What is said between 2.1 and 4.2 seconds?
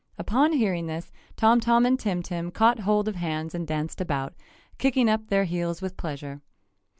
Tim caught hold of hands and danced